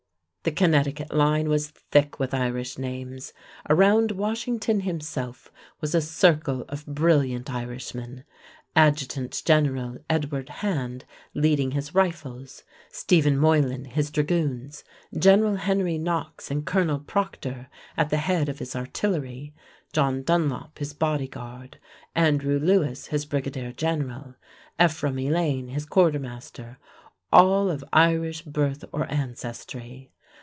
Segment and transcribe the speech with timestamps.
[0.43, 3.31] The Connecticut line was thick with Irish names.
[3.69, 8.23] Around Washington himself was a circle of brilliant Irishmen:
[8.75, 14.83] Adjutant General Edward Hand leading his rifles, Stephen Moylan his dragoons,
[15.15, 19.53] General Henry Knox and Colonel Proctor at the head of his artillery,
[19.93, 21.77] John Dunlop his body guard,
[22.15, 24.33] Andrew Lewis his brigadier general,
[24.83, 26.79] Ephraim Elaine his quartermaster,
[27.31, 30.09] all of Irish birth or ancestry.